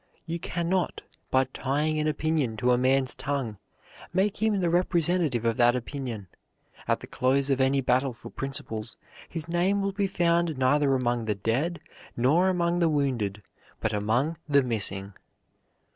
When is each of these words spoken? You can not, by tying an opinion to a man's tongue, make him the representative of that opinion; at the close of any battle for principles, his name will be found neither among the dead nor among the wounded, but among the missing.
You 0.25 0.39
can 0.39 0.67
not, 0.67 1.03
by 1.29 1.43
tying 1.43 1.99
an 1.99 2.07
opinion 2.07 2.57
to 2.57 2.71
a 2.71 2.77
man's 2.79 3.13
tongue, 3.13 3.59
make 4.11 4.41
him 4.41 4.59
the 4.59 4.71
representative 4.71 5.45
of 5.45 5.57
that 5.57 5.75
opinion; 5.75 6.25
at 6.87 7.01
the 7.01 7.05
close 7.05 7.51
of 7.51 7.61
any 7.61 7.81
battle 7.81 8.11
for 8.11 8.31
principles, 8.31 8.97
his 9.29 9.47
name 9.47 9.83
will 9.83 9.93
be 9.93 10.07
found 10.07 10.57
neither 10.57 10.95
among 10.95 11.25
the 11.25 11.35
dead 11.35 11.81
nor 12.17 12.49
among 12.49 12.79
the 12.79 12.89
wounded, 12.89 13.43
but 13.79 13.93
among 13.93 14.37
the 14.49 14.63
missing. 14.63 15.13